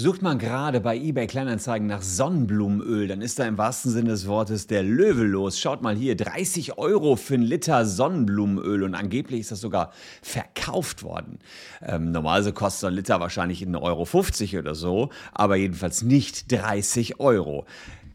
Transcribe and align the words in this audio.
Sucht 0.00 0.22
man 0.22 0.38
gerade 0.38 0.80
bei 0.80 0.96
eBay 0.96 1.26
Kleinanzeigen 1.26 1.86
nach 1.86 2.00
Sonnenblumenöl, 2.00 3.06
dann 3.06 3.20
ist 3.20 3.38
da 3.38 3.44
im 3.44 3.58
wahrsten 3.58 3.92
Sinne 3.92 4.08
des 4.08 4.26
Wortes 4.26 4.66
der 4.66 4.82
Löwe 4.82 5.24
los. 5.24 5.60
Schaut 5.60 5.82
mal 5.82 5.94
hier, 5.94 6.16
30 6.16 6.78
Euro 6.78 7.16
für 7.16 7.34
einen 7.34 7.42
Liter 7.42 7.84
Sonnenblumenöl 7.84 8.82
und 8.82 8.94
angeblich 8.94 9.40
ist 9.40 9.50
das 9.50 9.60
sogar 9.60 9.92
verkauft 10.22 11.02
worden. 11.02 11.38
Ähm, 11.82 12.12
normalerweise 12.12 12.54
kostet 12.54 12.80
so 12.80 12.86
ein 12.86 12.94
Liter 12.94 13.20
wahrscheinlich 13.20 13.60
1,50 13.60 14.54
Euro 14.54 14.60
oder 14.60 14.74
so, 14.74 15.10
aber 15.34 15.56
jedenfalls 15.56 16.00
nicht 16.00 16.50
30 16.50 17.20
Euro. 17.20 17.66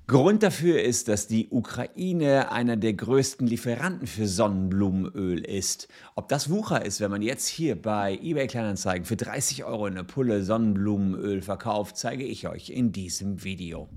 Grund 0.08 0.44
dafür 0.44 0.84
ist, 0.84 1.08
dass 1.08 1.26
die 1.26 1.48
Ukraine 1.50 2.52
einer 2.52 2.78
der 2.78 2.94
größten 2.94 3.48
Lieferanten 3.48 4.06
für 4.06 4.28
Sonnenblumenöl 4.28 5.44
ist. 5.44 5.88
Ob 6.14 6.30
das 6.30 6.52
Wucher 6.52 6.86
ist, 6.86 7.02
wenn 7.02 7.10
man 7.10 7.24
jetzt 7.24 7.48
hier 7.48 7.82
bei 7.82 8.20
eBay 8.22 8.46
Kleinanzeigen 8.46 9.06
für 9.06 9.16
30 9.16 9.64
Euro 9.64 9.86
eine 9.86 10.04
Pulle 10.04 10.44
Sonnenblumenöl 10.44 11.42
verkauft, 11.42 11.98
zeige 11.98 12.24
ich 12.24 12.48
euch 12.48 12.70
in 12.70 12.92
diesem 12.92 13.44
Video. 13.44 13.90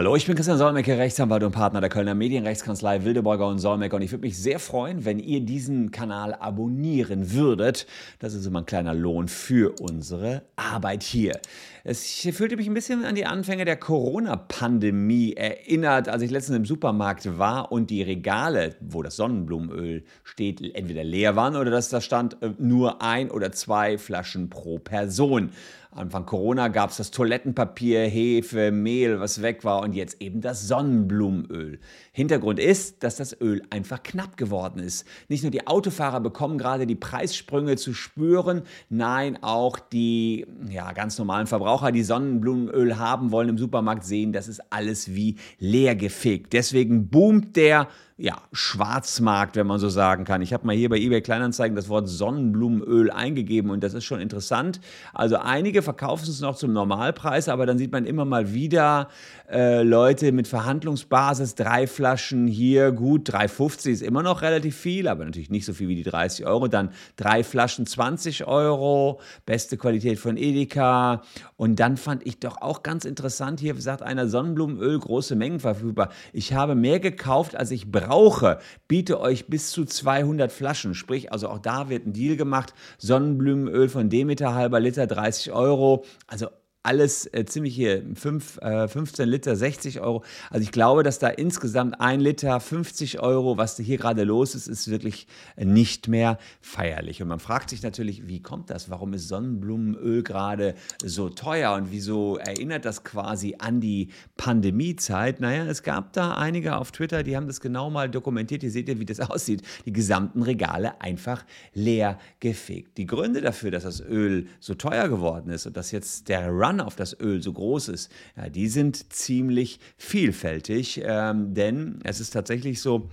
Hallo, 0.00 0.16
ich 0.16 0.24
bin 0.24 0.34
Christian 0.34 0.56
Solmecke, 0.56 0.96
Rechtsanwalt 0.96 1.42
und 1.42 1.52
Partner 1.52 1.82
der 1.82 1.90
Kölner 1.90 2.14
Medienrechtskanzlei 2.14 3.04
Wildeborger 3.04 3.46
und 3.46 3.58
Solmecke 3.58 3.94
und 3.94 4.00
ich 4.00 4.10
würde 4.10 4.26
mich 4.26 4.38
sehr 4.38 4.58
freuen, 4.58 5.04
wenn 5.04 5.18
ihr 5.18 5.42
diesen 5.42 5.90
Kanal 5.90 6.32
abonnieren 6.32 7.32
würdet. 7.32 7.86
Das 8.18 8.32
ist 8.32 8.46
immer 8.46 8.60
ein 8.60 8.64
kleiner 8.64 8.94
Lohn 8.94 9.28
für 9.28 9.78
unsere 9.78 10.40
Arbeit 10.56 11.02
hier. 11.02 11.38
Es 11.84 12.26
fühlte 12.32 12.56
mich 12.56 12.66
ein 12.66 12.72
bisschen 12.72 13.04
an 13.04 13.14
die 13.14 13.26
Anfänge 13.26 13.66
der 13.66 13.76
Corona-Pandemie 13.76 15.34
erinnert, 15.34 16.08
als 16.08 16.22
ich 16.22 16.30
letztens 16.30 16.56
im 16.56 16.64
Supermarkt 16.64 17.38
war 17.38 17.70
und 17.70 17.90
die 17.90 18.02
Regale, 18.02 18.76
wo 18.80 19.02
das 19.02 19.16
Sonnenblumenöl 19.16 20.04
steht, 20.24 20.62
entweder 20.74 21.04
leer 21.04 21.36
waren 21.36 21.56
oder 21.56 21.70
dass 21.70 21.90
da 21.90 22.00
stand 22.00 22.42
äh, 22.42 22.52
nur 22.56 23.02
ein 23.02 23.30
oder 23.30 23.52
zwei 23.52 23.98
Flaschen 23.98 24.48
pro 24.48 24.78
Person. 24.78 25.50
Anfang 25.92 26.24
Corona 26.24 26.68
gab 26.68 26.90
es 26.90 26.98
das 26.98 27.10
Toilettenpapier, 27.10 28.02
Hefe, 28.06 28.70
Mehl, 28.70 29.18
was 29.18 29.42
weg 29.42 29.64
war 29.64 29.82
und 29.82 29.92
jetzt 29.92 30.22
eben 30.22 30.40
das 30.40 30.68
Sonnenblumenöl. 30.68 31.80
Hintergrund 32.12 32.60
ist, 32.60 33.02
dass 33.02 33.16
das 33.16 33.40
Öl 33.40 33.62
einfach 33.70 34.00
knapp 34.04 34.36
geworden 34.36 34.78
ist. 34.78 35.04
Nicht 35.28 35.42
nur 35.42 35.50
die 35.50 35.66
Autofahrer 35.66 36.20
bekommen 36.20 36.58
gerade 36.58 36.86
die 36.86 36.94
Preissprünge 36.94 37.74
zu 37.76 37.92
spüren, 37.92 38.62
nein, 38.88 39.42
auch 39.42 39.80
die 39.80 40.46
ja, 40.68 40.92
ganz 40.92 41.18
normalen 41.18 41.48
Verbraucher, 41.48 41.90
die 41.90 42.04
Sonnenblumenöl 42.04 42.96
haben 42.96 43.32
wollen 43.32 43.48
im 43.48 43.58
Supermarkt, 43.58 44.04
sehen, 44.04 44.32
das 44.32 44.46
ist 44.46 44.72
alles 44.72 45.12
wie 45.16 45.36
leer 45.58 45.96
gefegt. 45.96 46.52
Deswegen 46.52 47.08
boomt 47.08 47.56
der 47.56 47.88
ja, 48.20 48.36
Schwarzmarkt, 48.52 49.56
wenn 49.56 49.66
man 49.66 49.80
so 49.80 49.88
sagen 49.88 50.24
kann. 50.24 50.42
Ich 50.42 50.52
habe 50.52 50.66
mal 50.66 50.76
hier 50.76 50.90
bei 50.90 50.98
eBay 50.98 51.22
Kleinanzeigen 51.22 51.74
das 51.74 51.88
Wort 51.88 52.06
Sonnenblumenöl 52.06 53.10
eingegeben 53.10 53.70
und 53.70 53.82
das 53.82 53.94
ist 53.94 54.04
schon 54.04 54.20
interessant. 54.20 54.78
Also 55.14 55.36
einige 55.36 55.80
verkaufen 55.80 56.28
es 56.28 56.40
noch 56.42 56.54
zum 56.54 56.74
Normalpreis, 56.74 57.48
aber 57.48 57.64
dann 57.64 57.78
sieht 57.78 57.92
man 57.92 58.04
immer 58.04 58.26
mal 58.26 58.52
wieder 58.52 59.08
äh, 59.50 59.82
Leute 59.82 60.32
mit 60.32 60.48
Verhandlungsbasis, 60.48 61.54
drei 61.54 61.86
Flaschen 61.86 62.46
hier, 62.46 62.92
gut, 62.92 63.30
3,50 63.30 63.90
ist 63.90 64.02
immer 64.02 64.22
noch 64.22 64.42
relativ 64.42 64.76
viel, 64.76 65.08
aber 65.08 65.24
natürlich 65.24 65.48
nicht 65.48 65.64
so 65.64 65.72
viel 65.72 65.88
wie 65.88 65.96
die 65.96 66.02
30 66.02 66.44
Euro. 66.44 66.68
Dann 66.68 66.90
drei 67.16 67.42
Flaschen 67.42 67.86
20 67.86 68.46
Euro, 68.46 69.20
beste 69.46 69.78
Qualität 69.78 70.18
von 70.18 70.36
Edeka. 70.36 71.22
Und 71.56 71.80
dann 71.80 71.96
fand 71.96 72.26
ich 72.26 72.38
doch 72.38 72.60
auch 72.60 72.82
ganz 72.82 73.06
interessant, 73.06 73.60
hier 73.60 73.80
sagt 73.80 74.02
einer 74.02 74.28
Sonnenblumenöl, 74.28 74.98
große 74.98 75.36
Mengen 75.36 75.60
verfügbar. 75.60 76.10
Ich 76.34 76.52
habe 76.52 76.74
mehr 76.74 77.00
gekauft, 77.00 77.56
als 77.56 77.70
ich 77.70 77.90
brauche 77.90 78.09
brauche, 78.10 78.58
biete 78.88 79.20
euch 79.20 79.46
bis 79.46 79.70
zu 79.70 79.84
200 79.84 80.50
Flaschen. 80.50 80.94
Sprich, 80.94 81.32
also 81.32 81.48
auch 81.48 81.60
da 81.60 81.88
wird 81.88 82.06
ein 82.06 82.12
Deal 82.12 82.36
gemacht. 82.36 82.74
Sonnenblumenöl 82.98 83.88
von 83.88 84.10
Demeter, 84.10 84.54
halber 84.54 84.80
Liter, 84.80 85.06
30 85.06 85.52
Euro. 85.52 86.04
Also 86.26 86.48
alles 86.82 87.26
äh, 87.34 87.44
ziemlich 87.44 87.74
hier 87.74 88.02
5, 88.14 88.58
äh, 88.62 88.88
15 88.88 89.28
Liter, 89.28 89.54
60 89.54 90.00
Euro. 90.00 90.24
Also 90.48 90.62
ich 90.62 90.72
glaube, 90.72 91.02
dass 91.02 91.18
da 91.18 91.28
insgesamt 91.28 92.00
ein 92.00 92.20
Liter 92.20 92.58
50 92.58 93.20
Euro, 93.20 93.58
was 93.58 93.76
hier 93.76 93.98
gerade 93.98 94.24
los 94.24 94.54
ist, 94.54 94.66
ist 94.66 94.90
wirklich 94.90 95.26
nicht 95.56 96.08
mehr 96.08 96.38
feierlich. 96.62 97.20
Und 97.20 97.28
man 97.28 97.38
fragt 97.38 97.70
sich 97.70 97.82
natürlich, 97.82 98.28
wie 98.28 98.40
kommt 98.40 98.70
das? 98.70 98.88
Warum 98.88 99.12
ist 99.12 99.28
Sonnenblumenöl 99.28 100.22
gerade 100.22 100.74
so 101.04 101.28
teuer 101.28 101.74
und 101.74 101.92
wieso 101.92 102.38
erinnert 102.38 102.86
das 102.86 103.04
quasi 103.04 103.56
an 103.58 103.80
die 103.80 104.08
Pandemiezeit? 104.38 105.40
Naja, 105.40 105.66
es 105.66 105.82
gab 105.82 106.14
da 106.14 106.32
einige 106.32 106.76
auf 106.76 106.92
Twitter, 106.92 107.22
die 107.22 107.36
haben 107.36 107.46
das 107.46 107.60
genau 107.60 107.90
mal 107.90 108.08
dokumentiert. 108.08 108.62
Hier 108.62 108.70
seht 108.70 108.88
ihr, 108.88 108.98
wie 108.98 109.04
das 109.04 109.20
aussieht. 109.30 109.62
Die 109.84 109.92
gesamten 109.92 110.42
Regale 110.42 110.98
einfach 111.02 111.44
leer 111.74 112.18
gefegt. 112.40 112.96
Die 112.96 113.06
Gründe 113.06 113.42
dafür, 113.42 113.70
dass 113.70 113.82
das 113.82 114.00
Öl 114.00 114.46
so 114.60 114.74
teuer 114.74 115.08
geworden 115.08 115.50
ist 115.50 115.66
und 115.66 115.76
dass 115.76 115.90
jetzt 115.90 116.30
der 116.30 116.48
Run 116.48 116.69
Run 116.70 116.80
auf 116.80 116.96
das 116.96 117.18
Öl 117.18 117.42
so 117.42 117.52
groß 117.52 117.88
ist, 117.88 118.10
ja, 118.36 118.48
die 118.48 118.68
sind 118.68 119.12
ziemlich 119.12 119.80
vielfältig, 119.96 121.00
ähm, 121.04 121.54
denn 121.54 121.98
es 122.04 122.20
ist 122.20 122.30
tatsächlich 122.30 122.80
so, 122.80 123.10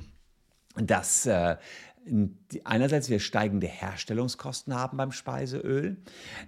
dass 0.75 1.25
äh, 1.25 1.57
einerseits 2.63 3.09
wir 3.09 3.19
steigende 3.19 3.67
Herstellungskosten 3.67 4.73
haben 4.73 4.97
beim 4.97 5.11
Speiseöl, 5.11 5.97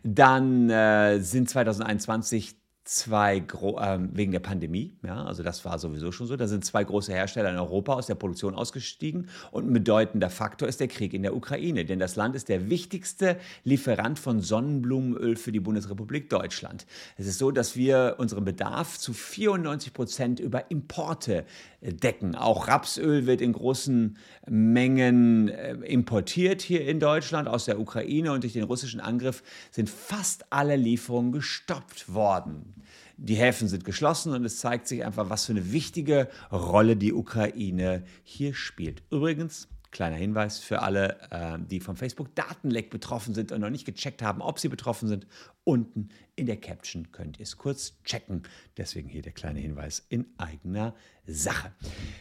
dann 0.04 0.70
äh, 0.70 1.20
sind 1.20 1.50
2021 1.50 2.59
zwei, 2.90 3.38
äh, 3.38 4.00
wegen 4.14 4.32
der 4.32 4.40
Pandemie, 4.40 4.98
ja, 5.06 5.24
also 5.24 5.44
das 5.44 5.64
war 5.64 5.78
sowieso 5.78 6.12
schon 6.12 6.26
so, 6.26 6.36
da 6.36 6.48
sind 6.48 6.66
zwei 6.66 6.84
große 6.84 7.14
Hersteller 7.14 7.52
in 7.52 7.58
Europa 7.58 7.94
aus 7.94 8.08
der 8.08 8.16
Produktion 8.16 8.56
ausgestiegen 8.56 9.30
und 9.52 9.68
ein 9.70 9.74
bedeutender 9.74 10.32
Faktor 10.32 10.68
ist 10.68 10.80
der 10.80 10.88
Krieg 10.88 11.14
in 11.14 11.22
der 11.22 11.36
Ukraine, 11.36 11.86
denn 11.86 12.00
das 12.00 12.16
Land 12.16 12.36
ist 12.36 12.50
der 12.50 12.72
wichtigste 12.72 13.38
Lieferant 13.64 14.18
von 14.18 14.42
Sonnenblumenöl 14.42 15.36
für 15.36 15.52
die 15.52 15.60
Bundesrepublik 15.60 16.32
Deutschland. 16.32 16.88
Es 17.16 17.28
ist 17.28 17.38
so, 17.38 17.52
dass 17.52 17.76
wir 17.76 18.16
unseren 18.18 18.44
Bedarf 18.44 18.98
zu 18.98 19.14
94 19.14 19.94
Prozent 19.94 20.40
über 20.40 20.72
Importe 20.72 21.46
äh, 21.82 21.94
decken. 21.94 22.34
Auch 22.34 22.68
Rapsöl 22.68 23.28
wird 23.28 23.42
in 23.42 23.54
großen 23.54 24.18
Mengen 24.48 25.50
äh, 25.50 25.74
importiert 25.74 26.64
hier 26.64 26.88
in 26.88 27.00
Deutschland 27.00 27.48
aus 27.48 27.66
der 27.66 27.80
Ukraine 27.80 28.32
und 28.32 28.42
durch 28.42 28.54
den 28.54 28.64
russischen 28.64 29.00
Angriff 29.00 29.44
sind 29.70 29.92
fast 29.92 30.52
alle 30.52 30.76
Lieferungen 30.76 31.32
gestoppt 31.32 32.12
worden. 32.12 32.79
Die 33.22 33.36
Häfen 33.36 33.68
sind 33.68 33.84
geschlossen 33.84 34.34
und 34.34 34.46
es 34.46 34.60
zeigt 34.60 34.88
sich 34.88 35.06
einfach, 35.06 35.30
was 35.30 35.46
für 35.46 35.52
eine 35.52 35.74
wichtige 35.74 36.30
Rolle 36.52 36.96
die 36.96 37.14
Ukraine 37.14 38.04
hier 38.24 38.54
spielt. 38.54 39.04
Übrigens, 39.12 39.68
Kleiner 39.92 40.18
Hinweis 40.18 40.60
für 40.60 40.82
alle, 40.82 41.18
äh, 41.32 41.58
die 41.60 41.80
vom 41.80 41.96
Facebook-Datenleck 41.96 42.90
betroffen 42.90 43.34
sind 43.34 43.52
und 43.52 43.62
noch 43.62 43.72
nicht 43.72 43.86
gecheckt 43.86 44.22
haben, 44.22 44.42
ob 44.42 44.60
sie 44.60 44.70
betroffen 44.70 45.08
sind. 45.08 45.26
Unten 45.64 46.10
in 46.36 46.46
der 46.46 46.58
Caption 46.58 47.12
könnt 47.12 47.40
ihr 47.40 47.44
es 47.44 47.58
kurz 47.58 47.94
checken. 48.04 48.44
Deswegen 48.78 49.10
hier 49.10 49.22
der 49.22 49.32
kleine 49.32 49.60
Hinweis 49.60 50.06
in 50.10 50.28
eigener 50.38 50.94
Sache. 51.26 51.72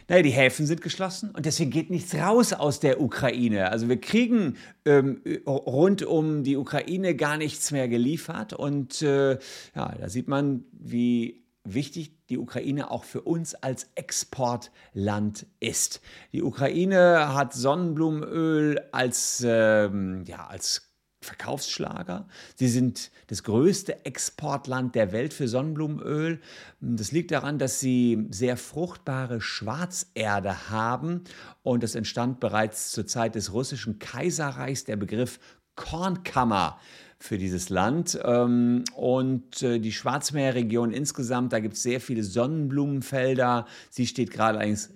Naja, 0.07 0.23
die 0.23 0.31
Häfen 0.31 0.65
sind 0.65 0.81
geschlossen 0.81 1.31
und 1.31 1.45
deswegen 1.45 1.71
geht 1.71 1.89
nichts 1.89 2.15
raus 2.15 2.53
aus 2.53 2.79
der 2.79 3.01
Ukraine. 3.01 3.69
Also 3.69 3.87
wir 3.87 3.99
kriegen 4.01 4.57
ähm, 4.85 5.21
rund 5.45 6.03
um 6.03 6.43
die 6.43 6.57
Ukraine 6.57 7.15
gar 7.15 7.37
nichts 7.37 7.71
mehr 7.71 7.87
geliefert. 7.87 8.53
Und 8.53 9.01
äh, 9.01 9.33
ja, 9.75 9.95
da 9.95 10.09
sieht 10.09 10.27
man, 10.27 10.65
wie 10.71 11.43
wichtig 11.63 12.18
die 12.29 12.37
Ukraine 12.37 12.91
auch 12.91 13.03
für 13.03 13.21
uns 13.21 13.55
als 13.55 13.89
Exportland 13.95 15.45
ist. 15.59 16.01
Die 16.31 16.43
Ukraine 16.43 17.33
hat 17.33 17.53
Sonnenblumenöl 17.53 18.79
als, 18.91 19.43
ähm, 19.45 20.23
ja, 20.25 20.47
als 20.47 20.89
Verkaufsschlager. 21.21 22.27
Sie 22.55 22.69
sind 22.69 23.11
das 23.27 23.43
größte 23.43 24.05
Exportland 24.05 24.95
der 24.95 25.11
Welt 25.11 25.33
für 25.33 25.49
Sonnenblumenöl. 25.49 26.39
Das 26.79 27.11
liegt 27.11 27.31
daran, 27.31 27.59
dass 27.59 27.81
sie 27.81 28.25
sehr 28.29 28.55
fruchtbare 28.55 29.41
Schwarzerde 29.41 30.69
haben 30.69 31.25
und 31.61 31.83
es 31.83 31.95
entstand 31.95 32.39
bereits 32.39 32.91
zur 32.91 33.05
Zeit 33.05 33.35
des 33.35 33.51
russischen 33.51 33.99
Kaiserreichs 33.99 34.85
der 34.85 34.95
Begriff 34.95 35.39
Kornkammer 35.75 36.79
für 37.21 37.37
dieses 37.37 37.69
Land. 37.69 38.17
Ähm, 38.23 38.85
und 38.95 39.61
äh, 39.61 39.79
die 39.79 39.91
Schwarzmeerregion 39.91 40.91
insgesamt, 40.91 41.51
da 41.51 41.59
gibt 41.59 41.75
es 41.75 41.83
sehr 41.83 41.99
viele 41.99 42.23
Sonnenblumenfelder. 42.23 43.67
Sie 43.89 44.07
steht 44.07 44.31
gerade 44.31 44.57
eigentlich 44.57 44.87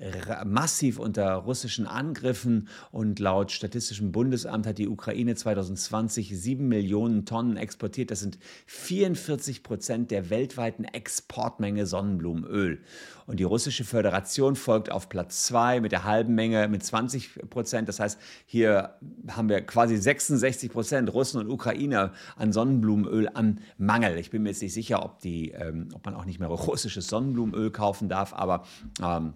massiv 0.46 1.00
unter 1.00 1.34
russischen 1.36 1.86
Angriffen 1.86 2.70
und 2.92 3.20
laut 3.20 3.52
Statistischem 3.52 4.14
Bundesamt 4.14 4.66
hat 4.66 4.78
die 4.78 4.88
Ukraine 4.88 5.36
2020 5.36 6.30
sieben 6.40 6.70
Millionen 6.70 7.26
Tonnen 7.26 7.58
exportiert. 7.58 8.10
Das 8.10 8.22
sind 8.22 8.40
44 8.68 9.62
Prozent 9.62 10.10
der 10.10 10.30
weltweiten 10.30 10.86
Exportmenge 10.86 11.86
Sonnenblumenöl. 11.86 12.82
Und 13.26 13.40
die 13.40 13.46
russische 13.46 13.84
Föderation 13.84 14.56
folgt 14.56 14.92
auf 14.92 15.08
Platz 15.08 15.46
zwei 15.46 15.80
mit 15.80 15.92
der 15.92 16.04
halben 16.04 16.36
Menge 16.36 16.68
mit 16.68 16.84
20 16.84 17.50
Prozent. 17.50 17.88
Das 17.88 18.00
heißt, 18.00 18.20
hier 18.46 18.96
haben 19.30 19.50
wir 19.50 19.62
quasi 19.62 19.96
66 19.96 20.72
Prozent 20.72 21.14
Russen 21.14 21.40
und 21.40 21.50
Ukrainer 21.50 22.13
an 22.36 22.52
Sonnenblumenöl 22.52 23.30
an 23.34 23.60
Mangel. 23.78 24.18
Ich 24.18 24.30
bin 24.30 24.44
mir 24.44 24.50
jetzt 24.50 24.62
nicht 24.62 24.74
sicher, 24.74 25.04
ob, 25.04 25.20
die, 25.20 25.52
ähm, 25.52 25.90
ob 25.94 26.06
man 26.06 26.16
auch 26.16 26.26
nicht 26.26 26.40
mehr 26.40 26.50
russisches 26.50 27.08
Sonnenblumenöl 27.08 27.72
kaufen 27.72 28.10
darf, 28.10 28.34
aber 28.34 28.64
ähm, 29.02 29.34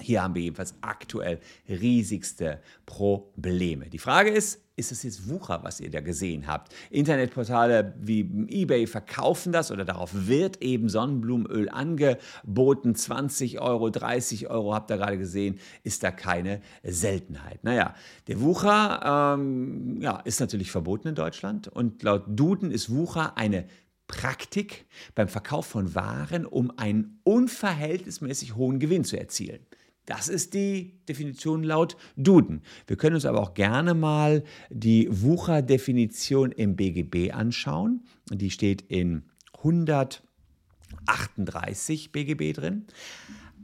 Hier 0.00 0.22
haben 0.22 0.34
wir 0.34 0.42
jedenfalls 0.42 0.74
aktuell 0.82 1.40
riesigste 1.68 2.60
Probleme. 2.84 3.88
Die 3.88 3.98
Frage 3.98 4.30
ist, 4.30 4.60
ist 4.76 4.92
es 4.92 5.02
jetzt 5.04 5.30
Wucher, 5.30 5.60
was 5.62 5.80
ihr 5.80 5.90
da 5.90 6.00
gesehen 6.00 6.46
habt? 6.46 6.74
Internetportale 6.90 7.94
wie 7.98 8.20
eBay 8.48 8.86
verkaufen 8.86 9.52
das 9.52 9.72
oder 9.72 9.86
darauf 9.86 10.10
wird 10.12 10.62
eben 10.62 10.90
Sonnenblumenöl 10.90 11.70
angeboten. 11.70 12.94
20 12.94 13.58
Euro, 13.58 13.88
30 13.88 14.50
Euro 14.50 14.74
habt 14.74 14.90
ihr 14.90 14.98
gerade 14.98 15.16
gesehen, 15.16 15.58
ist 15.82 16.02
da 16.02 16.10
keine 16.10 16.60
Seltenheit. 16.82 17.64
Naja, 17.64 17.94
der 18.28 18.42
Wucher 18.42 19.34
ähm, 19.34 19.98
ja, 20.02 20.18
ist 20.20 20.40
natürlich 20.40 20.70
verboten 20.70 21.08
in 21.08 21.14
Deutschland 21.14 21.68
und 21.68 22.02
laut 22.02 22.24
Duden 22.26 22.70
ist 22.70 22.94
Wucher 22.94 23.38
eine 23.38 23.66
Praktik 24.08 24.84
beim 25.14 25.28
Verkauf 25.28 25.66
von 25.66 25.94
Waren, 25.94 26.44
um 26.44 26.70
einen 26.76 27.18
unverhältnismäßig 27.24 28.56
hohen 28.56 28.78
Gewinn 28.78 29.04
zu 29.04 29.18
erzielen. 29.18 29.66
Das 30.06 30.28
ist 30.28 30.54
die 30.54 30.94
Definition 31.08 31.64
laut 31.64 31.96
Duden. 32.16 32.62
Wir 32.86 32.96
können 32.96 33.16
uns 33.16 33.26
aber 33.26 33.40
auch 33.40 33.54
gerne 33.54 33.92
mal 33.92 34.44
die 34.70 35.08
Wucher-Definition 35.10 36.52
im 36.52 36.76
BGB 36.76 37.32
anschauen. 37.32 38.04
Die 38.30 38.50
steht 38.50 38.82
in 38.82 39.24
138 39.58 42.12
BGB 42.12 42.52
drin. 42.52 42.86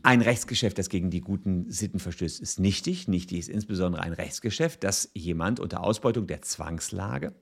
Ein 0.03 0.21
Rechtsgeschäft, 0.21 0.79
das 0.79 0.89
gegen 0.89 1.11
die 1.11 1.21
guten 1.21 1.71
Sitten 1.71 2.01
verstößt, 2.01 2.41
ist 2.41 2.59
nichtig. 2.59 3.07
Nichtig 3.07 3.39
ist 3.39 3.49
insbesondere 3.49 4.03
ein 4.03 4.13
Rechtsgeschäft, 4.13 4.83
das 4.83 5.13
jemand 5.15 5.61
unter 5.61 5.85
Ausbeutung 5.85 6.27
der 6.27 6.43
Zwangslage 6.43 7.37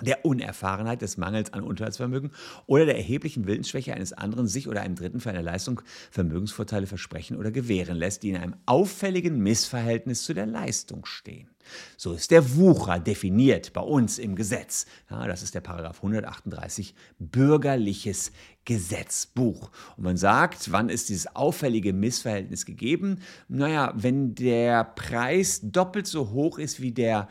der 0.00 0.24
Unerfahrenheit, 0.24 1.02
des 1.02 1.16
Mangels 1.16 1.52
an 1.52 1.62
Unterhaltsvermögen 1.62 2.30
oder 2.66 2.86
der 2.86 2.96
erheblichen 2.96 3.46
Willensschwäche 3.46 3.94
eines 3.94 4.12
anderen 4.12 4.46
sich 4.46 4.68
oder 4.68 4.82
einem 4.82 4.94
Dritten 4.94 5.20
für 5.20 5.30
eine 5.30 5.42
Leistung 5.42 5.82
Vermögensvorteile 6.10 6.86
versprechen 6.86 7.36
oder 7.36 7.50
gewähren 7.50 7.96
lässt, 7.96 8.22
die 8.22 8.30
in 8.30 8.36
einem 8.36 8.56
auffälligen 8.66 9.38
Missverhältnis 9.40 10.22
zu 10.22 10.34
der 10.34 10.46
Leistung 10.46 11.04
stehen. 11.04 11.48
So 11.96 12.12
ist 12.12 12.30
der 12.30 12.56
Wucher 12.56 12.98
definiert 12.98 13.72
bei 13.72 13.80
uns 13.80 14.18
im 14.18 14.36
Gesetz. 14.36 14.86
Ja, 15.10 15.26
das 15.26 15.42
ist 15.42 15.54
der 15.54 15.60
Paragraph 15.60 15.98
138 15.98 16.94
Bürgerliches 17.18 18.32
Gesetzbuch. 18.64 19.70
Und 19.96 20.04
man 20.04 20.16
sagt, 20.16 20.72
wann 20.72 20.88
ist 20.88 21.08
dieses 21.08 21.34
auffällige 21.34 21.92
Missverhältnis 21.92 22.64
gegeben? 22.64 23.20
Naja, 23.48 23.92
wenn 23.96 24.34
der 24.34 24.84
Preis 24.84 25.60
doppelt 25.62 26.06
so 26.06 26.30
hoch 26.30 26.58
ist 26.58 26.80
wie 26.80 26.92
der 26.92 27.28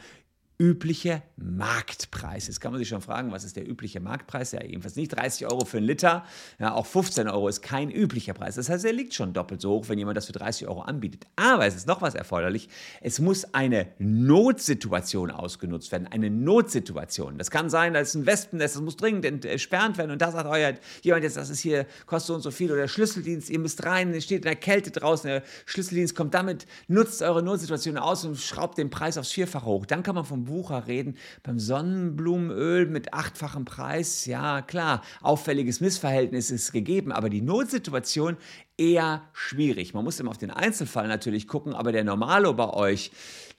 übliche 0.59 1.21
Marktpreis. 1.35 2.47
Jetzt 2.47 2.59
kann 2.59 2.71
man 2.71 2.79
sich 2.79 2.87
schon 2.87 3.01
fragen, 3.01 3.31
was 3.31 3.43
ist 3.43 3.55
der 3.55 3.69
übliche 3.69 3.99
Marktpreis? 3.99 4.53
Ja, 4.53 4.63
jedenfalls 4.63 4.95
nicht 4.95 5.09
30 5.09 5.45
Euro 5.45 5.65
für 5.65 5.77
einen 5.77 5.85
Liter. 5.85 6.25
Ja, 6.57 6.73
auch 6.73 6.87
15 6.87 7.27
Euro 7.27 7.47
ist 7.47 7.61
kein 7.61 7.91
üblicher 7.91 8.33
Preis. 8.33 8.55
Das 8.55 8.67
heißt, 8.67 8.83
er 8.83 8.93
liegt 8.93 9.13
schon 9.13 9.33
doppelt 9.33 9.61
so 9.61 9.69
hoch, 9.69 9.85
wenn 9.87 9.99
jemand 9.99 10.17
das 10.17 10.25
für 10.25 10.31
30 10.31 10.67
Euro 10.67 10.81
anbietet. 10.81 11.27
Aber 11.35 11.67
es 11.67 11.75
ist 11.75 11.87
noch 11.87 12.01
was 12.01 12.15
erforderlich. 12.15 12.69
Es 13.01 13.19
muss 13.19 13.53
eine 13.53 13.87
Notsituation 13.99 15.29
ausgenutzt 15.29 15.91
werden. 15.91 16.07
Eine 16.07 16.31
Notsituation. 16.31 17.37
Das 17.37 17.51
kann 17.51 17.69
sein, 17.69 17.93
da 17.93 17.99
ist 17.99 18.15
ein 18.15 18.25
Wespennest, 18.25 18.75
das 18.75 18.81
muss 18.81 18.97
dringend 18.97 19.45
entsperrt 19.45 19.99
werden. 19.99 20.09
Und 20.09 20.23
da 20.23 20.31
sagt 20.31 20.47
euer 20.49 20.73
jemand 21.03 21.23
jetzt, 21.23 21.37
das 21.37 21.51
ist 21.51 21.59
hier, 21.59 21.85
kostet 22.07 22.27
so 22.27 22.33
und 22.33 22.41
so 22.41 22.49
viel. 22.49 22.71
Oder 22.71 22.81
der 22.81 22.87
Schlüsseldienst, 22.87 23.51
ihr 23.51 23.59
müsst 23.59 23.85
rein, 23.85 24.11
ihr 24.11 24.21
steht 24.21 24.37
in 24.39 24.43
der 24.43 24.55
Kälte 24.55 24.89
draußen. 24.89 25.27
Der 25.27 25.43
Schlüsseldienst 25.67 26.15
kommt 26.15 26.33
damit, 26.33 26.65
nutzt 26.87 27.21
eure 27.21 27.43
Notsituation 27.43 27.97
aus 27.97 28.25
und 28.25 28.37
schraubt 28.37 28.79
den 28.79 28.89
Preis 28.89 29.19
aufs 29.19 29.31
Vierfache 29.31 29.67
hoch. 29.67 29.85
Dann 29.85 30.01
kann 30.01 30.15
man 30.15 30.25
vom 30.25 30.46
Wucher 30.47 30.87
reden. 30.87 31.17
Beim 31.43 31.59
Sonnenblumenöl 31.59 32.85
mit 32.85 33.13
achtfachem 33.13 33.65
Preis, 33.65 34.25
ja 34.25 34.61
klar, 34.61 35.01
auffälliges 35.21 35.81
Missverhältnis 35.81 36.51
ist 36.51 36.71
gegeben, 36.71 37.11
aber 37.11 37.29
die 37.29 37.41
Notsituation 37.41 38.37
eher 38.77 39.23
schwierig. 39.33 39.93
Man 39.93 40.03
muss 40.03 40.19
immer 40.19 40.29
auf 40.29 40.37
den 40.37 40.51
Einzelfall 40.51 41.07
natürlich 41.07 41.47
gucken, 41.47 41.73
aber 41.73 41.91
der 41.91 42.03
Normalo 42.03 42.53
bei 42.53 42.69
euch, 42.69 43.11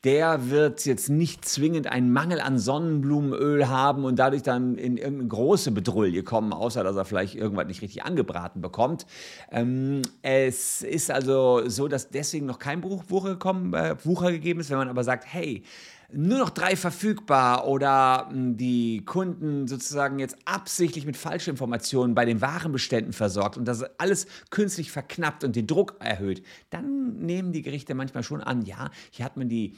der 0.04 0.50
wird 0.50 0.86
jetzt 0.86 1.08
nicht 1.08 1.44
zwingend 1.44 1.88
einen 1.88 2.12
Mangel 2.12 2.40
an 2.40 2.58
Sonnenblumenöl 2.58 3.68
haben 3.68 4.04
und 4.04 4.16
dadurch 4.20 4.42
dann 4.42 4.76
in 4.76 4.96
irgendeine 4.96 5.28
große 5.28 5.72
Bedrulle 5.72 6.22
kommen, 6.22 6.52
außer 6.52 6.84
dass 6.84 6.94
er 6.94 7.04
vielleicht 7.04 7.34
irgendwas 7.34 7.66
nicht 7.66 7.82
richtig 7.82 8.04
angebraten 8.04 8.60
bekommt. 8.60 9.06
Ähm, 9.50 10.02
es 10.22 10.82
ist 10.82 11.10
also 11.10 11.68
so, 11.68 11.88
dass 11.88 12.10
deswegen 12.10 12.46
noch 12.46 12.60
kein 12.60 12.84
Wucher, 12.84 13.30
gekommen, 13.30 13.74
äh, 13.74 13.96
Wucher 14.04 14.30
gegeben 14.30 14.60
ist, 14.60 14.70
wenn 14.70 14.78
man 14.78 14.88
aber 14.88 15.02
sagt, 15.02 15.24
hey, 15.26 15.64
nur 16.10 16.38
noch 16.38 16.50
drei 16.50 16.74
verfügbar 16.74 17.66
oder 17.66 18.28
hm, 18.30 18.56
die 18.56 19.04
Kunden 19.04 19.68
sozusagen 19.68 20.18
jetzt 20.18 20.36
absichtlich 20.46 21.04
mit 21.04 21.16
Falschinformationen 21.16 22.14
bei 22.14 22.24
den 22.24 22.40
Warenbeständen 22.40 23.12
versorgt 23.12 23.56
und 23.56 23.66
das 23.66 23.82
alles 23.98 24.26
künstlich 24.50 24.90
verknappt 24.90 25.44
und 25.44 25.54
den 25.54 25.66
Druck 25.66 25.96
erhöht, 26.00 26.42
dann 26.70 27.18
nehmen 27.18 27.52
die 27.52 27.62
Gerichte 27.62 27.94
manchmal 27.94 28.22
schon 28.22 28.40
an, 28.40 28.62
ja, 28.62 28.90
hier 29.10 29.24
hat 29.24 29.36
man 29.36 29.48
die 29.48 29.76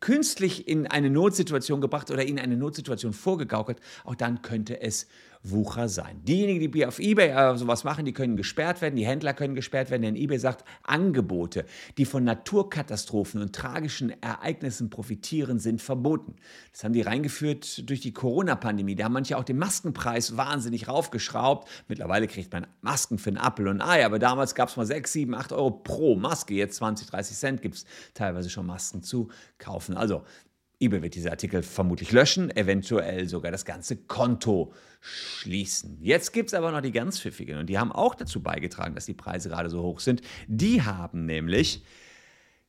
künstlich 0.00 0.68
in 0.68 0.86
eine 0.86 1.10
Notsituation 1.10 1.80
gebracht 1.80 2.10
oder 2.12 2.24
ihnen 2.24 2.38
eine 2.38 2.56
Notsituation 2.56 3.12
vorgegaukelt, 3.12 3.80
auch 4.04 4.14
dann 4.14 4.42
könnte 4.42 4.80
es 4.80 5.08
Wucher 5.42 5.88
sein. 5.88 6.20
Diejenigen, 6.24 6.70
die 6.70 6.86
auf 6.86 6.98
eBay 6.98 7.30
äh, 7.30 7.56
sowas 7.56 7.84
machen, 7.84 8.04
die 8.04 8.12
können 8.12 8.36
gesperrt 8.36 8.80
werden, 8.82 8.96
die 8.96 9.06
Händler 9.06 9.34
können 9.34 9.54
gesperrt 9.54 9.90
werden, 9.90 10.02
denn 10.02 10.16
eBay 10.16 10.38
sagt, 10.38 10.64
Angebote, 10.82 11.64
die 11.96 12.04
von 12.04 12.24
Naturkatastrophen 12.24 13.40
und 13.40 13.54
tragischen 13.54 14.20
Ereignissen 14.22 14.90
profitieren, 14.90 15.58
sind 15.58 15.80
verboten. 15.80 16.36
Das 16.72 16.84
haben 16.84 16.92
die 16.92 17.02
reingeführt 17.02 17.88
durch 17.88 18.00
die 18.00 18.12
Corona-Pandemie. 18.12 18.94
Da 18.94 19.04
haben 19.04 19.12
manche 19.12 19.36
auch 19.36 19.44
den 19.44 19.58
Maskenpreis 19.58 20.36
wahnsinnig 20.36 20.88
raufgeschraubt. 20.88 21.68
Mittlerweile 21.88 22.26
kriegt 22.26 22.52
man 22.52 22.66
Masken 22.80 23.18
für 23.18 23.30
einen 23.30 23.38
Apfel 23.38 23.68
und 23.68 23.80
ein 23.80 23.88
Ei, 23.88 24.04
aber 24.04 24.18
damals 24.18 24.54
gab 24.54 24.68
es 24.68 24.76
mal 24.76 24.86
6, 24.86 25.12
7, 25.12 25.34
8 25.34 25.52
Euro 25.52 25.70
pro 25.70 26.16
Maske. 26.16 26.54
Jetzt 26.54 26.76
20, 26.76 27.08
30 27.08 27.36
Cent 27.36 27.62
gibt 27.62 27.76
es 27.76 27.84
teilweise 28.14 28.50
schon 28.50 28.66
Masken 28.66 29.02
zu 29.02 29.28
kaufen. 29.58 29.96
Also 29.96 30.24
eBay 30.80 31.02
wird 31.02 31.14
diese 31.16 31.30
Artikel 31.30 31.62
vermutlich 31.62 32.12
löschen, 32.12 32.56
eventuell 32.56 33.28
sogar 33.28 33.50
das 33.50 33.64
ganze 33.64 33.96
Konto 33.96 34.72
schließen. 35.00 35.98
Jetzt 36.00 36.32
gibt 36.32 36.50
es 36.50 36.54
aber 36.54 36.70
noch 36.70 36.80
die 36.80 36.92
ganz 36.92 37.20
pfiffigen 37.20 37.58
und 37.58 37.66
die 37.66 37.78
haben 37.78 37.90
auch 37.90 38.14
dazu 38.14 38.42
beigetragen, 38.42 38.94
dass 38.94 39.06
die 39.06 39.14
Preise 39.14 39.48
gerade 39.48 39.70
so 39.70 39.82
hoch 39.82 40.00
sind. 40.00 40.22
Die 40.46 40.82
haben 40.82 41.26
nämlich 41.26 41.82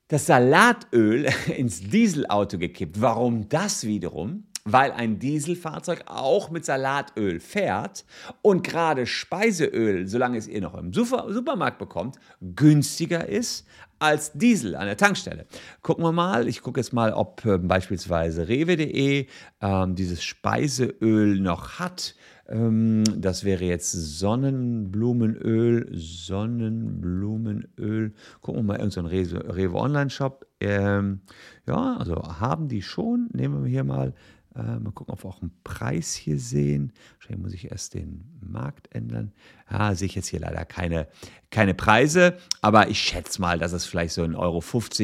das 0.08 0.26
Salatöl 0.26 1.30
ins 1.56 1.82
Dieselauto 1.82 2.58
gekippt. 2.58 3.00
Warum 3.00 3.48
das 3.48 3.86
wiederum? 3.86 4.49
Weil 4.66 4.92
ein 4.92 5.20
Dieselfahrzeug 5.20 6.04
auch 6.06 6.50
mit 6.50 6.66
Salatöl 6.66 7.40
fährt 7.40 8.06
und 8.42 8.64
gerade 8.64 9.06
Speiseöl, 9.06 10.08
solange 10.08 10.38
es 10.38 10.48
ihr 10.48 10.62
noch 10.62 10.76
im 10.76 10.94
Supermarkt 10.94 11.80
bekommt, 11.80 12.18
günstiger 12.42 13.28
ist 13.28 13.66
als 14.00 14.34
Diesel 14.34 14.76
an 14.76 14.88
der 14.88 14.98
Tankstelle. 14.98 15.46
Gucken 15.82 16.04
wir 16.04 16.12
mal, 16.12 16.48
ich 16.48 16.62
gucke 16.62 16.80
jetzt 16.80 16.94
mal, 16.94 17.12
ob 17.14 17.44
äh, 17.46 17.58
beispielsweise 17.58 18.48
rewe.de 18.48 19.26
ähm, 19.62 19.96
dieses 19.96 20.24
Speiseöl 20.24 21.40
noch 21.40 21.80
hat. 21.80 22.14
Ähm, 22.48 23.04
das 23.16 23.44
wäre 23.44 23.66
jetzt 23.66 23.92
Sonnenblumenöl, 23.92 25.90
Sonnenblumenöl. 25.94 28.14
Gucken 28.42 28.62
wir 28.62 28.64
mal, 28.64 28.80
irgendein 28.80 29.04
so 29.04 29.10
Rewe, 29.10 29.56
Rewe 29.56 29.76
Online-Shop. 29.76 30.48
Ähm, 30.60 31.22
ja, 31.68 31.98
also 31.98 32.16
haben 32.16 32.68
die 32.68 32.82
schon. 32.82 33.30
Nehmen 33.34 33.64
wir 33.64 33.70
hier 33.70 33.84
mal 33.84 34.16
äh, 34.60 34.80
mal 34.80 34.92
gucken, 34.92 35.14
ob 35.14 35.24
wir 35.24 35.30
auch 35.30 35.42
einen 35.42 35.52
Preis 35.64 36.14
hier 36.14 36.38
sehen. 36.38 36.92
Wahrscheinlich 37.18 37.44
muss 37.44 37.54
ich 37.54 37.72
erst 37.72 37.94
den 37.94 38.38
Markt 38.42 38.94
ändern. 38.94 39.32
Ja, 39.72 39.96
sehe 39.96 40.08
ich 40.08 40.16
jetzt 40.16 40.28
hier 40.28 40.40
leider 40.40 40.66
keine, 40.66 41.08
keine 41.50 41.74
Preise, 41.74 42.38
aber 42.62 42.90
ich 42.90 43.00
schätze 43.00 43.40
mal, 43.42 43.58
dass 43.60 43.72
es 43.72 43.86
vielleicht 43.86 44.14
so 44.14 44.24
1,50 44.24 44.38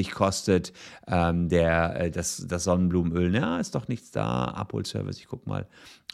Euro 0.07 0.15
kostet. 0.15 0.73
Ähm, 1.07 1.49
der, 1.49 1.99
äh, 1.99 2.11
das, 2.11 2.45
das 2.47 2.65
Sonnenblumenöl, 2.65 3.33
ja, 3.33 3.59
ist 3.59 3.75
doch 3.75 3.87
nichts 3.87 4.11
da. 4.11 4.45
Abholservice, 4.45 5.19
ich 5.19 5.27
gucke 5.27 5.47
mal, 5.47 5.67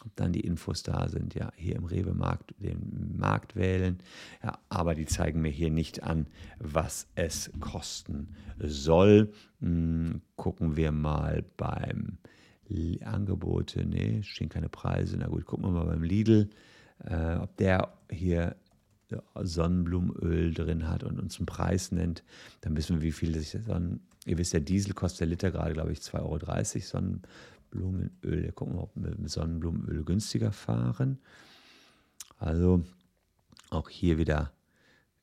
ob 0.04 0.14
dann 0.16 0.32
die 0.32 0.40
Infos 0.40 0.82
da 0.82 1.08
sind. 1.08 1.34
Ja, 1.34 1.50
hier 1.56 1.76
im 1.76 1.84
Rewe-Markt 1.84 2.54
den 2.58 3.16
Markt 3.16 3.56
wählen. 3.56 3.98
Ja, 4.42 4.58
aber 4.68 4.94
die 4.94 5.06
zeigen 5.06 5.40
mir 5.40 5.50
hier 5.50 5.70
nicht 5.70 6.02
an, 6.02 6.26
was 6.58 7.08
es 7.14 7.50
kosten 7.60 8.34
soll. 8.58 9.32
Hm, 9.60 10.22
gucken 10.36 10.76
wir 10.76 10.92
mal 10.92 11.44
beim 11.56 12.18
Angebote, 13.04 13.84
nee, 13.84 14.22
stehen 14.22 14.48
keine 14.48 14.68
Preise. 14.68 15.16
Na 15.18 15.26
gut, 15.26 15.46
gucken 15.46 15.66
wir 15.66 15.70
mal 15.72 15.86
beim 15.86 16.02
Lidl, 16.02 16.50
äh, 17.04 17.36
ob 17.36 17.56
der 17.56 17.92
hier 18.10 18.56
Sonnenblumenöl 19.34 20.54
drin 20.54 20.88
hat 20.88 21.04
und 21.04 21.20
uns 21.20 21.38
einen 21.38 21.46
Preis 21.46 21.92
nennt. 21.92 22.22
Dann 22.62 22.76
wissen 22.76 22.96
wir, 22.96 23.02
wie 23.02 23.12
viel 23.12 23.32
das 23.32 23.54
ist. 23.54 23.68
Ihr 24.24 24.38
wisst, 24.38 24.52
der 24.52 24.60
Diesel 24.60 24.94
kostet 24.94 25.20
der 25.20 25.26
Liter 25.28 25.50
gerade, 25.50 25.74
glaube 25.74 25.92
ich, 25.92 25.98
2,30 26.00 26.20
Euro. 26.22 27.20
Sonnenblumenöl, 27.72 28.52
gucken 28.52 28.74
wir 28.74 28.82
ob 28.82 28.92
wir 28.94 29.14
mit 29.16 29.30
Sonnenblumenöl 29.30 30.04
günstiger 30.04 30.52
fahren. 30.52 31.18
Also 32.38 32.84
auch 33.70 33.88
hier 33.88 34.18
wieder 34.18 34.52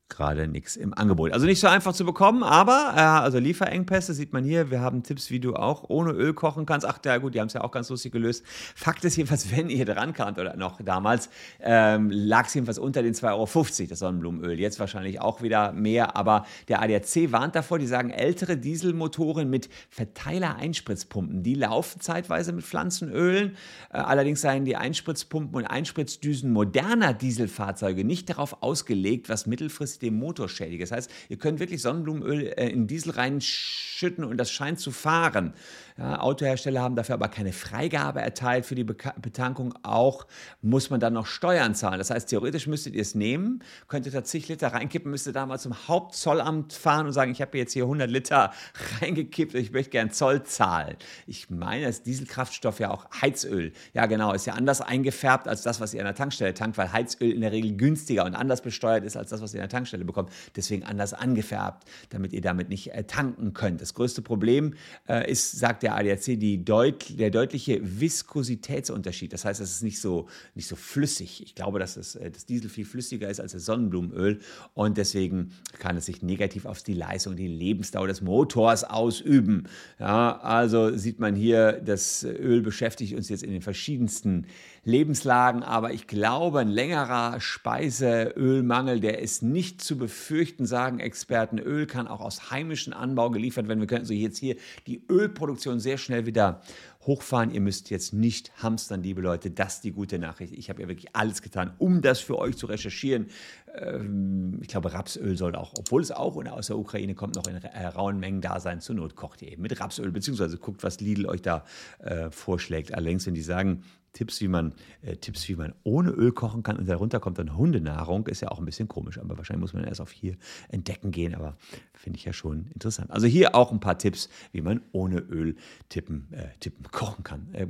gerade 0.10 0.48
nichts 0.48 0.76
im 0.76 0.94
Angebot. 0.94 1.32
Also 1.32 1.46
nicht 1.46 1.60
so 1.60 1.68
einfach 1.68 1.94
zu 1.94 2.04
bekommen, 2.04 2.44
aber 2.44 2.94
äh, 2.96 3.00
also 3.00 3.38
Lieferengpässe 3.38 4.14
sieht 4.14 4.34
man 4.34 4.44
hier. 4.44 4.72
Wir 4.72 4.82
haben 4.82 5.04
Tipps, 5.04 5.30
wie 5.30 5.40
du 5.40 5.56
auch 5.56 5.86
ohne 5.88 6.12
Öl 6.12 6.34
kochen 6.34 6.66
kannst. 6.66 6.86
Ach 6.86 7.00
ja 7.06 7.18
gut, 7.18 7.36
die 7.36 7.40
haben 7.40 7.48
es 7.48 7.54
ja 7.54 7.62
auch 7.62 7.72
ganz 7.72 7.90
lustig 7.90 8.12
gelöst. 8.12 8.44
Fakt 8.76 9.06
ist 9.06 9.16
jedenfalls, 9.16 9.56
wenn 9.56 9.70
ihr 9.70 9.86
dran 9.86 10.14
kamt 10.14 10.40
oder 10.40 10.58
noch 10.58 10.82
damals, 10.82 11.30
ähm, 11.62 12.10
lag 12.12 12.48
es 12.48 12.54
jedenfalls 12.56 12.80
unter 12.80 13.04
den 13.04 13.14
2,50 13.14 13.30
Euro 13.34 13.90
das 13.90 14.00
Sonnenblumenöl. 14.00 14.60
Jetzt 14.60 14.80
wahrscheinlich 14.80 15.22
auch 15.22 15.42
wieder 15.42 15.72
mehr, 15.72 16.16
aber 16.16 16.46
der 16.68 16.82
ADAC 16.82 17.32
warnt 17.32 17.56
davor, 17.56 17.80
die 17.80 17.88
sagen, 17.88 18.10
ältere 18.10 18.58
Dieselmotoren 18.58 19.50
mit 19.50 19.70
Verteiler-Einspritzpumpen, 19.90 21.44
die 21.44 21.54
laufen 21.54 22.02
zeitweise 22.02 22.52
mit 22.52 22.66
Pflanzenölen. 22.66 23.56
Äh, 23.92 23.98
allerdings 23.98 24.42
seien 24.42 24.66
die 24.66 24.76
Einspritzpumpen 24.76 25.56
und 25.56 25.66
Einspritzdüsen 25.66 26.52
moderner 26.52 27.14
Dieselfahrzeuge 27.14 28.04
nicht 28.04 28.30
darauf 28.30 28.64
ausgelegt, 28.64 29.30
was 29.30 29.46
mittelfristig 29.46 29.99
den 30.02 30.16
Motor 30.16 30.50
schädigt. 30.50 30.82
Das 30.84 30.92
heißt, 30.92 31.12
ihr 31.30 31.38
könnt 31.38 31.60
wirklich 31.60 31.82
Sonnenblumenöl 31.82 32.48
äh, 32.48 32.70
in 32.70 32.88
Diesel 32.88 33.12
reinschütten 33.12 34.24
und 34.24 34.38
das 34.38 34.52
scheint 34.52 34.80
zu 34.80 34.92
fahren. 34.92 35.54
Ja, 36.00 36.22
Autohersteller 36.22 36.82
haben 36.82 36.96
dafür 36.96 37.16
aber 37.16 37.28
keine 37.28 37.52
Freigabe 37.52 38.22
erteilt 38.22 38.66
für 38.66 38.76
die 38.76 38.86
Betankung. 38.86 39.74
Auch 39.84 40.28
muss 40.62 40.90
man 40.90 41.02
dann 41.02 41.12
noch 41.12 41.26
Steuern 41.26 41.76
zahlen. 41.76 41.98
Das 41.98 42.10
heißt, 42.10 42.30
theoretisch 42.30 42.68
müsstet 42.68 42.96
ihr 42.96 43.02
es 43.02 43.16
nehmen, 43.16 43.62
könntet 43.90 44.14
da 44.14 44.24
zig 44.24 44.48
Liter 44.48 44.70
reinkippen, 44.70 45.12
müsstet 45.12 45.36
da 45.36 45.46
mal 45.46 45.60
zum 45.60 45.76
Hauptzollamt 45.90 46.72
fahren 46.72 47.08
und 47.08 47.12
sagen, 47.12 47.32
ich 47.32 47.42
habe 47.42 47.58
jetzt 47.58 47.74
hier 47.74 47.84
100 47.84 48.10
Liter 48.10 48.54
reingekippt 49.02 49.56
und 49.56 49.60
ich 49.60 49.74
möchte 49.74 49.90
gern 49.90 50.10
Zoll 50.12 50.44
zahlen. 50.44 50.96
Ich 51.28 51.50
meine, 51.50 51.88
das 51.88 52.02
Dieselkraftstoff 52.04 52.80
ja 52.80 52.92
auch 52.92 53.06
Heizöl. 53.22 53.74
Ja, 53.94 54.06
genau, 54.06 54.32
ist 54.32 54.46
ja 54.46 54.54
anders 54.54 54.80
eingefärbt 54.80 55.50
als 55.50 55.64
das, 55.64 55.82
was 55.82 55.94
ihr 55.94 56.00
an 56.00 56.06
der 56.06 56.16
Tankstelle 56.16 56.54
tankt, 56.54 56.78
weil 56.78 56.94
Heizöl 56.94 57.32
in 57.32 57.42
der 57.42 57.52
Regel 57.52 57.76
günstiger 57.76 58.24
und 58.24 58.36
anders 58.36 58.62
besteuert 58.62 59.04
ist 59.04 59.18
als 59.18 59.32
das, 59.32 59.42
was 59.42 59.54
ihr 59.54 59.60
an 59.60 59.68
der 59.68 59.78
Tankstelle 59.78 59.89
bekommt. 59.98 60.32
Deswegen 60.56 60.84
anders 60.84 61.14
angefärbt, 61.14 61.84
damit 62.10 62.34
ihr 62.34 62.42
damit 62.42 62.70
nicht 62.70 62.94
äh, 62.94 63.04
tanken 63.04 63.54
könnt. 63.54 63.82
Das 63.82 63.94
größte 63.94 64.22
Problem 64.22 64.74
äh, 65.08 65.30
ist, 65.30 65.58
sagt 65.58 65.84
der 65.84 65.96
ADAC 65.96 66.40
deut 66.66 67.20
der 67.20 67.30
deutliche 67.30 67.80
Viskositätsunterschied. 67.82 69.34
Das 69.34 69.46
heißt, 69.46 69.62
es 69.62 69.72
ist 69.72 69.84
nicht 69.84 70.00
so, 70.00 70.28
nicht 70.56 70.68
so 70.68 70.76
flüssig. 70.76 71.44
Ich 71.44 71.56
glaube, 71.56 71.80
dass 71.80 71.96
das, 71.96 72.16
äh, 72.16 72.32
das 72.32 72.46
Diesel 72.46 72.70
viel 72.70 72.86
flüssiger 72.86 73.30
ist 73.30 73.40
als 73.40 73.54
das 73.54 73.66
Sonnenblumenöl 73.66 74.40
und 74.74 74.98
deswegen 74.98 75.52
kann 75.80 75.98
es 75.98 76.06
sich 76.06 76.22
negativ 76.22 76.66
auf 76.66 76.84
die 76.84 76.94
Leistung, 76.94 77.36
die 77.36 77.48
Lebensdauer 77.48 78.08
des 78.08 78.22
Motors 78.22 78.84
ausüben. 78.84 79.68
Ja, 80.00 80.38
also 80.40 80.96
sieht 80.96 81.20
man 81.20 81.36
hier, 81.36 81.74
das 81.74 82.24
Öl 82.24 82.62
beschäftigt 82.62 83.16
uns 83.16 83.30
jetzt 83.30 83.44
in 83.44 83.52
den 83.52 83.62
verschiedensten 83.62 84.48
Lebenslagen, 84.84 85.64
aber 85.64 85.94
ich 85.94 86.08
glaube, 86.08 86.60
ein 86.60 86.70
längerer 86.70 87.40
Speiseölmangel, 87.40 89.00
der 89.00 89.20
ist 89.20 89.44
nicht 89.44 89.79
zu 89.82 89.98
befürchten, 89.98 90.66
sagen 90.66 91.00
Experten. 91.00 91.58
Öl 91.60 91.86
kann 91.86 92.08
auch 92.08 92.22
aus 92.22 92.52
heimischem 92.52 92.94
Anbau 92.94 93.30
geliefert 93.30 93.68
werden. 93.68 93.80
Wir 93.80 93.88
könnten 93.88 94.06
so 94.06 94.14
jetzt 94.14 94.38
hier 94.38 94.56
die 94.88 95.04
Ölproduktion 95.10 95.80
sehr 95.80 95.98
schnell 95.98 96.26
wieder 96.26 96.62
hochfahren. 97.06 97.52
Ihr 97.52 97.62
müsst 97.62 97.90
jetzt 97.90 98.14
nicht 98.14 98.52
hamstern, 98.62 99.02
liebe 99.02 99.22
Leute. 99.22 99.52
Das 99.52 99.76
ist 99.76 99.84
die 99.84 99.92
gute 99.92 100.20
Nachricht. 100.20 100.54
Ich 100.54 100.70
habe 100.70 100.82
ja 100.82 100.88
wirklich 100.88 101.16
alles 101.16 101.42
getan, 101.42 101.74
um 101.78 102.02
das 102.02 102.20
für 102.20 102.38
euch 102.38 102.58
zu 102.58 102.68
recherchieren. 102.68 103.28
Ähm, 103.74 104.60
ich 104.62 104.68
glaube, 104.68 104.94
Rapsöl 104.94 105.38
soll 105.38 105.56
auch, 105.56 105.74
obwohl 105.78 106.02
es 106.02 106.12
auch 106.12 106.36
aus 106.46 106.68
der 106.68 106.78
Ukraine 106.78 107.16
kommt, 107.16 107.36
noch 107.36 107.48
in 107.48 107.56
äh, 107.56 107.86
rauen 107.88 108.20
Mengen 108.20 108.42
da 108.42 108.60
sein. 108.60 108.82
Zur 108.82 108.96
Not 108.96 109.16
kocht 109.16 109.42
ihr 109.42 109.52
eben 109.52 109.62
mit 109.62 109.80
Rapsöl, 109.80 110.12
beziehungsweise 110.12 110.58
guckt, 110.58 110.84
was 110.84 111.00
Lidl 111.00 111.26
euch 111.26 111.42
da 111.42 111.64
äh, 112.00 112.30
vorschlägt. 112.32 112.94
Allerdings, 112.94 113.26
wenn 113.26 113.34
die 113.34 113.42
sagen, 113.42 113.84
Tipps, 114.14 114.42
wie 114.42 114.48
man, 114.48 114.74
äh, 115.02 115.16
Tipps, 115.16 115.48
wie 115.50 115.56
man 115.56 115.74
ohne 115.84 116.12
Öl 116.12 116.32
kochen 116.32 116.64
kann 116.64 116.78
und 116.78 116.88
darunter 116.88 117.20
kommt 117.20 117.38
dann 117.38 117.56
Hundenahrung, 117.56 118.28
ist 118.28 118.42
ja 118.42 118.50
auch 118.50 118.60
ein 118.60 118.66
bisschen 118.66 118.88
komisch. 118.88 119.20
Aber 119.20 119.38
wahrscheinlich 119.38 119.62
muss 119.62 119.74
man 119.74 119.84
erst 119.84 120.02
auf 120.02 120.12
hier 120.12 120.36
entdecken 120.70 121.12
gehen. 121.12 121.36
Aber 121.36 121.58
finde 121.94 122.18
ich 122.18 122.26
ja 122.26 122.34
schon 122.34 122.68
interessant. 122.74 123.12
Also 123.12 123.28
hier 123.28 123.56
auch 123.56 123.72
ein 123.72 123.80
paar 123.80 123.98
Tipps, 123.98 124.30
wie 124.52 124.62
man 124.62 124.82
ohne 124.92 125.20
Öl 125.20 125.56
tippen, 125.90 126.28
äh, 126.32 126.48
tippen 126.60 126.84
kochen 126.92 127.24
kann. 127.24 127.54
Äh, 127.54 127.68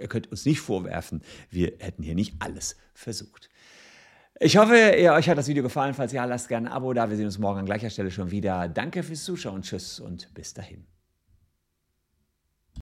ihr 0.00 0.08
könnt 0.08 0.30
uns 0.30 0.44
nicht 0.44 0.60
vorwerfen, 0.60 1.22
wir 1.50 1.72
hätten 1.78 2.02
hier 2.02 2.14
nicht 2.14 2.36
alles 2.40 2.76
versucht. 2.94 3.48
Ich 4.40 4.56
hoffe, 4.56 4.74
ihr, 4.98 5.12
euch 5.12 5.28
hat 5.28 5.38
das 5.38 5.46
Video 5.46 5.62
gefallen. 5.62 5.94
Falls 5.94 6.12
ja, 6.12 6.24
lasst 6.24 6.48
gerne 6.48 6.68
ein 6.68 6.72
Abo 6.72 6.92
da. 6.92 7.08
Wir 7.08 7.16
sehen 7.16 7.26
uns 7.26 7.38
morgen 7.38 7.60
an 7.60 7.66
gleicher 7.66 7.90
Stelle 7.90 8.10
schon 8.10 8.30
wieder. 8.30 8.68
Danke 8.68 9.02
fürs 9.02 9.24
Zuschauen. 9.24 9.62
Tschüss 9.62 10.00
und 10.00 10.34
bis 10.34 10.52
dahin. 10.52 10.84